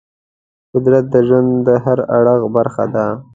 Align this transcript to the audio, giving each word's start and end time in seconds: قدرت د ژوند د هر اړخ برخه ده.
قدرت 0.73 1.05
د 1.13 1.15
ژوند 1.27 1.49
د 1.67 1.69
هر 1.83 1.99
اړخ 2.17 2.41
برخه 2.55 2.85
ده. 2.93 3.05